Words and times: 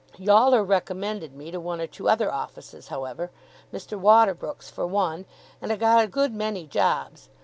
Yawler 0.17 0.63
recommended 0.63 1.35
me 1.35 1.51
to 1.51 1.59
one 1.59 1.79
or 1.79 1.85
two 1.85 2.09
other 2.09 2.33
offices, 2.33 2.87
however 2.87 3.29
Mr. 3.71 3.99
Waterbrook's 3.99 4.67
for 4.67 4.87
one 4.87 5.27
and 5.61 5.71
I 5.71 5.75
got 5.75 6.03
a 6.03 6.07
good 6.07 6.33
many 6.33 6.65
jobs. 6.65 7.29